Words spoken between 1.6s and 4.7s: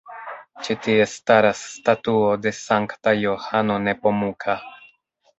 statuo de Sankta Johano Nepomuka.